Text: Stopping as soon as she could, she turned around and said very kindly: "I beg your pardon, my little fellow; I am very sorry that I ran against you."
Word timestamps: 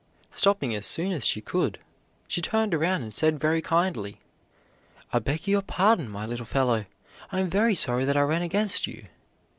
Stopping 0.31 0.73
as 0.73 0.87
soon 0.87 1.11
as 1.11 1.27
she 1.27 1.41
could, 1.41 1.77
she 2.27 2.41
turned 2.41 2.73
around 2.73 3.03
and 3.03 3.13
said 3.13 3.39
very 3.39 3.61
kindly: 3.61 4.19
"I 5.13 5.19
beg 5.19 5.47
your 5.47 5.61
pardon, 5.61 6.09
my 6.09 6.25
little 6.25 6.47
fellow; 6.47 6.87
I 7.31 7.39
am 7.39 7.51
very 7.51 7.75
sorry 7.75 8.03
that 8.05 8.17
I 8.17 8.21
ran 8.21 8.41
against 8.41 8.87
you." 8.87 9.05